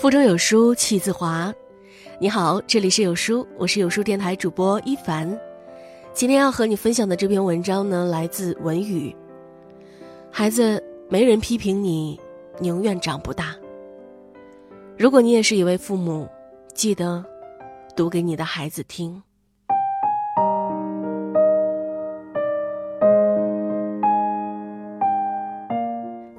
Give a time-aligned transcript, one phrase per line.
[0.00, 1.52] 腹中有书气自华。
[2.20, 5.28] 你好，这里是有书，我是有书电台主播一凡。
[6.12, 9.12] 今天要和你分享的这篇文章呢，来自文宇。
[10.30, 12.16] 孩子，没人批评你，
[12.60, 13.56] 宁愿长不大。
[14.96, 16.28] 如果你也是一位父母，
[16.72, 17.24] 记得
[17.96, 19.20] 读给你的孩子听。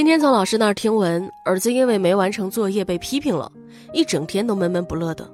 [0.00, 3.52] 今天从老师那儿听闻，儿子因为没完成作业被批评了，
[3.92, 5.30] 一整天都闷闷不乐的。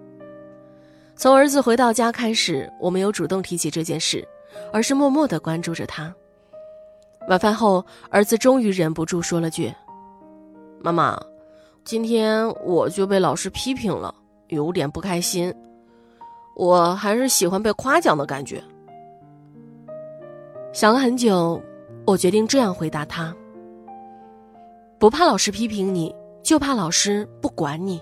[1.15, 4.27] 从儿子回到家开始，我没有主动提起这件事，
[4.73, 6.13] 而是默默的关注着他。
[7.29, 9.73] 晚饭后，儿子终于忍不住说了句
[10.83, 11.17] ：“妈妈，
[11.85, 14.13] 今天我就被老师批评了，
[14.49, 15.55] 有点不开心。
[16.57, 18.61] 我还是喜欢被夸奖的感觉。”
[20.75, 21.63] 想了很久，
[22.05, 23.33] 我决定这样回答他。
[24.99, 28.01] 不怕老师批评你，就怕老师不管你。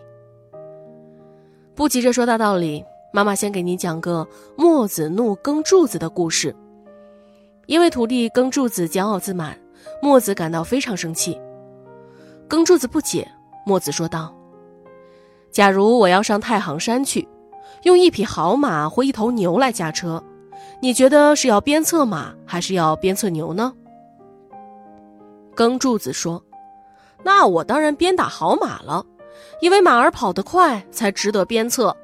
[1.74, 4.24] 不急着说大道理，妈妈先给你讲个
[4.56, 6.54] 墨子怒耕柱子的故事。
[7.66, 9.58] 因为徒弟耕柱子骄傲自满，
[10.00, 11.40] 墨子感到非常生气。
[12.46, 13.28] 耕柱子不解，
[13.66, 14.32] 墨子说道
[15.50, 17.26] ：“假如我要上太行山去，
[17.82, 20.22] 用一匹好马或一头牛来驾车，
[20.80, 23.72] 你觉得是要鞭策马，还是要鞭策牛呢？”
[25.56, 26.43] 耕柱子说。
[27.24, 29.04] 那我当然鞭打好马了，
[29.60, 31.96] 因为马儿跑得快，才值得鞭策。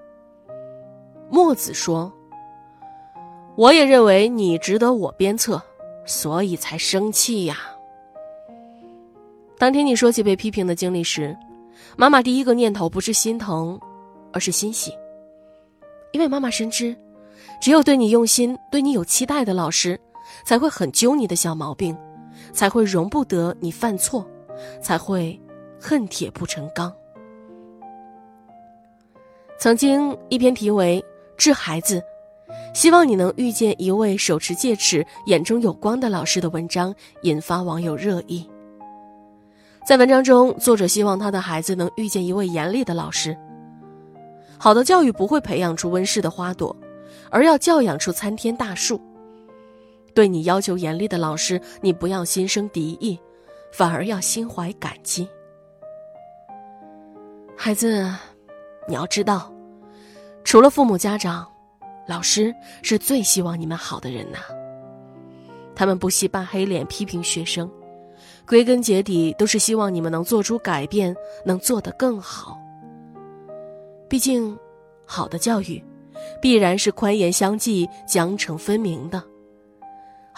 [1.29, 2.11] 墨子说
[3.55, 5.63] ：“我也认为你值得我鞭策，
[6.07, 7.59] 所以才生气呀。”
[9.59, 11.37] 当听你说起被批评的经历时，
[11.97, 13.79] 妈妈第一个念头不是心疼，
[14.33, 14.91] 而是欣喜，
[16.13, 16.97] 因为妈妈深知，
[17.61, 20.01] 只有对你用心、对你有期待的老师，
[20.45, 21.95] 才会很揪你的小毛病，
[22.53, 24.27] 才会容不得你犯错。
[24.81, 25.41] 才会
[25.81, 26.93] 恨铁不成钢。
[29.59, 31.03] 曾经一篇题为
[31.37, 32.01] 《致孩子》，
[32.75, 38.49] 希望你能遇见一位手持戒尺、眼中有光的老师的文章，引发网友热议。
[39.87, 43.37] 在文章中，作者希望他的孩子能遇见一位严厉的老师。
[44.59, 46.75] 好的教育不会培养出温室的花朵，
[47.31, 49.01] 而要教养出参天大树。
[50.15, 53.19] 对你要求严厉的老师，你不要心生敌意。
[53.73, 55.29] 反而要心怀感激，
[57.57, 58.13] 孩子，
[58.89, 59.53] 你要知道，
[60.45, 61.47] 除了父母、家长，
[62.07, 64.39] 老师是最希望你们好的人呐。
[65.75, 67.71] 他们不惜扮黑脸批评学生，
[68.47, 72.59] 归根结底都是希望你们能做出改变，能做得更好。
[74.09, 74.59] 毕竟，
[75.07, 75.83] 好的教育，
[76.43, 79.23] 必然是宽严相济、奖惩分明的。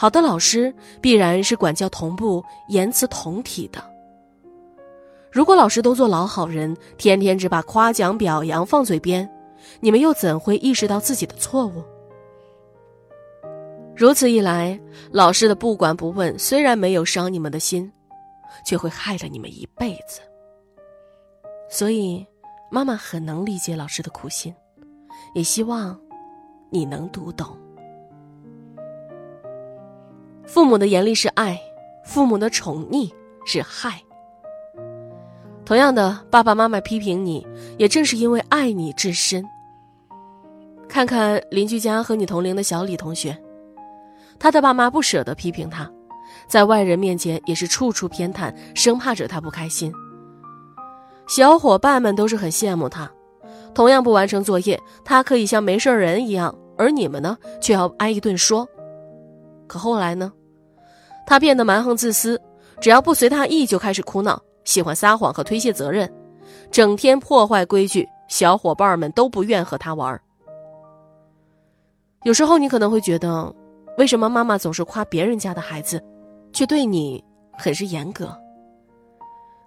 [0.02, 3.80] 好的老师必然是管教同步、言辞同体的。
[5.30, 9.30] 如果老师都做老好人，天天只把夸奖表扬放嘴边，
[9.78, 11.84] 你们又怎会意识到自己的错误？
[13.94, 14.76] 如此一来，
[15.12, 17.88] 老师的不管不问虽然没有伤你们的心，
[18.66, 20.20] 却会害了你们一辈子。
[21.70, 22.26] 所以，
[22.72, 24.52] 妈妈很能理解老师的苦心，
[25.32, 25.96] 也希望
[26.70, 27.56] 你能读懂。
[30.52, 31.58] 父母的严厉是爱，
[32.04, 33.10] 父母的宠溺
[33.46, 33.98] 是害。
[35.64, 37.46] 同样的，爸爸妈妈批评你，
[37.78, 39.42] 也正是因为爱你至深。
[40.86, 43.34] 看看邻居家和你同龄的小李同学，
[44.38, 45.90] 他的爸妈不舍得批评他，
[46.46, 49.90] 在外人面前也是处处偏袒，生怕惹他不开心。
[51.26, 53.10] 小伙伴们都是很羡慕他，
[53.72, 58.68] 同样不完成作业，他可以像没事人一样，而你们呢，却要挨一顿说。
[59.66, 60.30] 可后来呢？
[61.26, 62.40] 他变得蛮横自私，
[62.80, 66.12] 只要不随他意就开始哭闹，喜欢撒谎和推卸责任，
[66.70, 70.20] 整天破坏规矩，小伙伴们都不愿和他玩。
[72.24, 73.54] 有时候你可能会觉得，
[73.98, 76.02] 为什么妈妈总是夸别人家的孩子，
[76.52, 77.22] 却对你
[77.52, 78.36] 很是严格？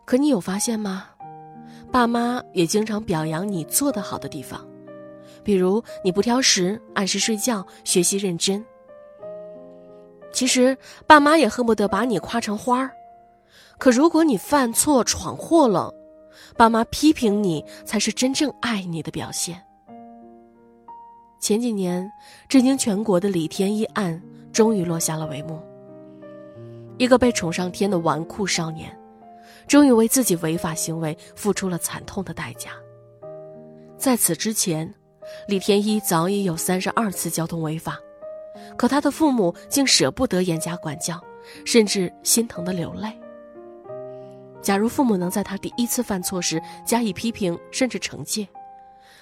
[0.05, 1.05] 可你有发现吗？
[1.91, 4.65] 爸妈也经常表扬你做得好的地方，
[5.43, 8.63] 比如你不挑食、按时睡觉、学习认真。
[10.35, 10.77] 其实，
[11.07, 12.91] 爸妈也恨不得把你夸成花儿，
[13.77, 15.93] 可如果你犯错闯祸了，
[16.57, 19.63] 爸妈批评你才是真正爱你的表现。
[21.39, 22.11] 前几年，
[22.49, 24.21] 震惊全国的李天一案
[24.51, 25.57] 终于落下了帷幕。
[26.97, 28.93] 一个被宠上天的纨绔少年，
[29.67, 32.71] 终于为自己违法行为付出了惨痛的代价。
[33.97, 34.93] 在此之前，
[35.47, 37.97] 李天一早已有三十二次交通违法。
[38.77, 41.21] 可他的父母竟舍不得严加管教，
[41.65, 43.11] 甚至心疼的流泪。
[44.61, 48.47] 假如父母能在他第一次犯错时加以批评甚至惩戒，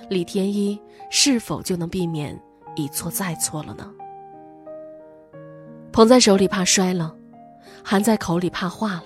[0.09, 2.39] 李天一是否就能避免
[2.75, 3.91] 一错再错了呢？
[5.91, 7.13] 捧在手里怕摔了，
[7.83, 9.05] 含在口里怕化了，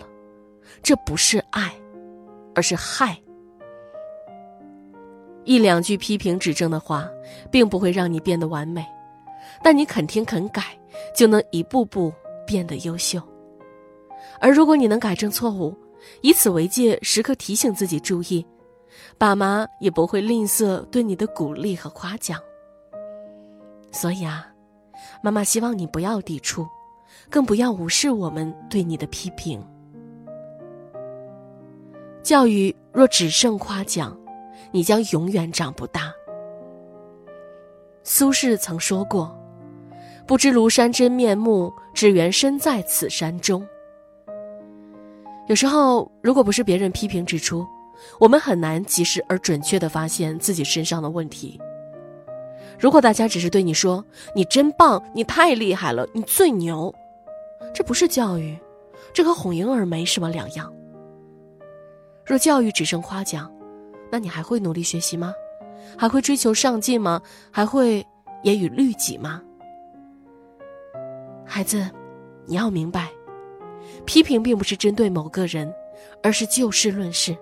[0.84, 1.74] 这不是爱，
[2.54, 3.18] 而是害。
[5.44, 7.10] 一两句批评指正的话，
[7.50, 8.86] 并不会让你变得完美，
[9.64, 10.64] 但你肯听肯改，
[11.16, 12.14] 就能一步步
[12.46, 13.22] 变得优秀。
[14.40, 15.76] 而如果你能改正错误，
[16.22, 18.46] 以此为戒，时刻提醒自己注意，
[19.18, 22.40] 爸妈也不会吝啬对你的鼓励和夸奖。
[23.92, 24.48] 所以啊，
[25.22, 26.68] 妈妈希望你不要抵触，
[27.30, 29.64] 更不要无视我们对你的批评。
[32.24, 34.18] 教育若只剩夸奖。
[34.72, 36.12] 你将永远长不大。
[38.04, 39.34] 苏轼曾说过
[40.28, 43.66] ：“不知庐山真面目，只缘身在此山中。”
[45.48, 47.66] 有时候，如果不是别人批评指出，
[48.20, 51.58] 我们很难及时而准确的发现自己身上的问题。
[52.78, 54.04] 如果大家只是对你说
[54.36, 56.94] “你真棒，你太厉害了，你最牛”，
[57.74, 58.56] 这不是教育，
[59.14, 60.72] 这和哄婴儿没什么两样。
[62.26, 63.50] 若教育只剩夸奖，
[64.12, 65.34] 那你还会努力学习吗？
[65.98, 67.22] 还会追求上进吗？
[67.50, 68.06] 还会
[68.44, 69.42] 严于律己吗？
[71.48, 71.90] 孩子，
[72.46, 73.10] 你要明白，
[74.06, 75.74] 批评并不是针对某个人，
[76.22, 77.36] 而是就事论事。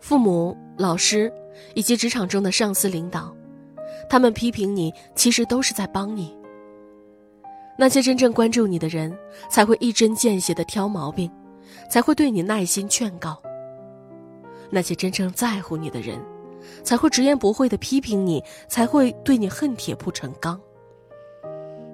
[0.00, 1.32] 父母、老师
[1.74, 3.34] 以及职场中的上司领导，
[4.08, 6.34] 他们批评你，其实都是在帮你。
[7.78, 9.16] 那些真正关注你的人，
[9.50, 11.30] 才会一针见血的挑毛病，
[11.90, 13.40] 才会对你耐心劝告。
[14.70, 16.18] 那些真正在乎你的人，
[16.82, 20.58] 才会直言不讳的批评你，才会对你恨铁不成钢。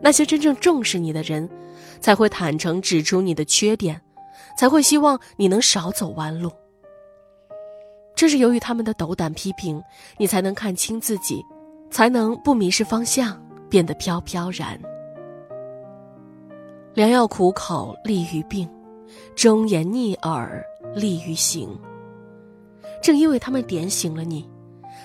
[0.02, 1.48] 那些真正重视你的人，
[2.00, 4.00] 才会坦诚指出你的缺点，
[4.56, 6.50] 才会希望你能少走弯路。
[8.14, 9.82] 正是由于他们的斗胆批评，
[10.18, 11.44] 你才能看清自己，
[11.90, 14.78] 才能不迷失方向，变得飘飘然。
[16.94, 18.68] 良药苦口利于病，
[19.36, 20.62] 忠言逆耳
[20.94, 21.78] 利于行。
[23.02, 24.48] 正因为他们点醒了你，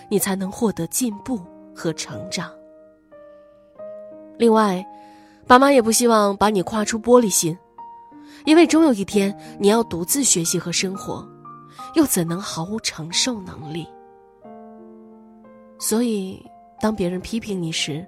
[0.09, 1.39] 你才能获得进步
[1.73, 2.51] 和成长。
[4.37, 4.85] 另外，
[5.47, 7.57] 爸妈也不希望把你夸出玻璃心，
[8.45, 11.27] 因为终有一天你要独自学习和生活，
[11.93, 13.87] 又怎能毫无承受能力？
[15.79, 16.43] 所以，
[16.81, 18.05] 当别人批评你时，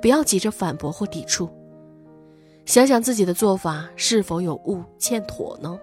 [0.00, 1.48] 不要急着反驳或抵触，
[2.64, 5.78] 想想自己的做法是否有误、欠妥呢？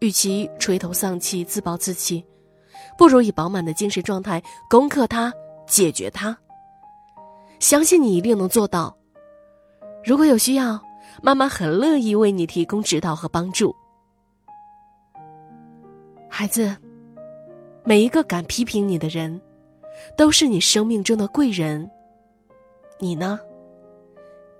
[0.00, 2.24] 与其垂头丧气、自暴自弃，
[2.96, 5.32] 不如以饱满的精神状态攻克它、
[5.66, 6.36] 解决它。
[7.58, 8.96] 相信你一定能做到。
[10.04, 10.80] 如果有需要，
[11.22, 13.74] 妈妈很乐意为你提供指导和帮助。
[16.28, 16.76] 孩子，
[17.84, 19.40] 每一个敢批评你的人，
[20.16, 21.90] 都是你生命中的贵人。
[23.00, 23.38] 你呢，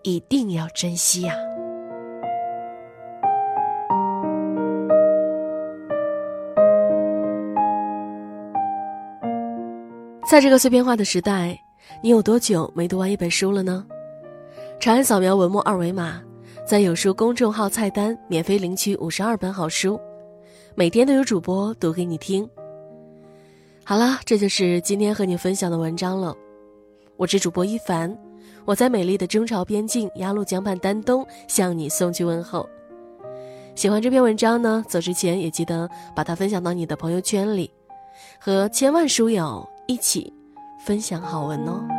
[0.03, 1.35] 一定要珍惜呀。
[10.29, 11.59] 在这个碎片化的时代，
[12.01, 13.85] 你有多久没读完一本书了呢？
[14.79, 16.23] 长按扫描文末二维码，
[16.65, 19.99] 在有书公众号菜单免费领取五十二本好书，
[20.77, 22.49] 每天都有主播读给你听。
[23.83, 26.33] 好了，这就是今天和你分享的文章了。
[27.17, 28.17] 我是主播一凡，
[28.65, 32.69] 我在美丽的中朝边境鸭绿江畔丹东向你送去问候。
[33.75, 37.69] 喜欢这篇文章呢，走之前也记得把它分享到你的朋友圈里，
[38.39, 39.69] 和千万书友。
[39.91, 40.31] 一起
[40.89, 41.98] 分享好文哦。